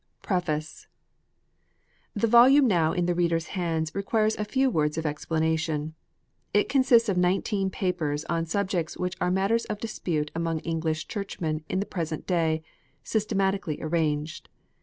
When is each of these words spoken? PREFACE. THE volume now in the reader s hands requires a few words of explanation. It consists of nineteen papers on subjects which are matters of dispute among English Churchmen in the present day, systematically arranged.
PREFACE. 0.23 0.87
THE 2.15 2.25
volume 2.25 2.65
now 2.67 2.91
in 2.91 3.05
the 3.05 3.13
reader 3.13 3.35
s 3.35 3.45
hands 3.53 3.93
requires 3.93 4.35
a 4.35 4.43
few 4.45 4.67
words 4.67 4.97
of 4.97 5.05
explanation. 5.05 5.93
It 6.55 6.67
consists 6.69 7.07
of 7.07 7.17
nineteen 7.17 7.69
papers 7.69 8.25
on 8.25 8.47
subjects 8.47 8.97
which 8.97 9.15
are 9.21 9.29
matters 9.29 9.65
of 9.65 9.77
dispute 9.79 10.31
among 10.33 10.57
English 10.61 11.07
Churchmen 11.07 11.63
in 11.69 11.79
the 11.81 11.85
present 11.85 12.25
day, 12.25 12.63
systematically 13.03 13.79
arranged. 13.79 14.49